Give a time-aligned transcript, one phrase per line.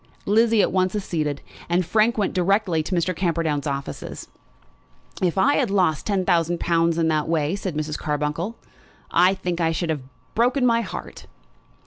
[0.25, 3.15] Lizzie at once acceded, and Frank went direct to Mr.
[3.15, 4.29] Camperdown's offices.
[5.21, 7.99] "If I had lost ten thousand pounds in that way," said Mrs.
[7.99, 8.57] Carbuncle,
[9.11, 10.01] "I think I should have
[10.33, 11.27] broken my heart."